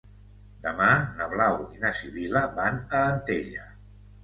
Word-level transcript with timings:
Demà 0.63 0.87
na 1.19 1.27
Blau 1.35 1.59
i 1.77 1.83
na 1.85 1.93
Sibil·la 2.01 2.43
van 2.59 2.83
a 2.99 3.05
Antella. 3.13 3.71